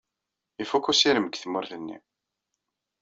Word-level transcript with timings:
Ifukk 0.61 0.85
usirem 0.91 1.25
deg 1.27 1.37
tmurt-nni. 1.37 1.97